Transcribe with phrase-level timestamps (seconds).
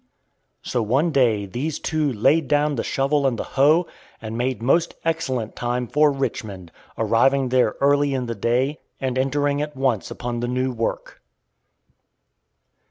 [0.63, 3.85] So one day these two "laid down the shovel and the hoe,"
[4.19, 9.61] and made most excellent time for Richmond, arriving there early in the day, and entering
[9.61, 11.21] at once upon the new work.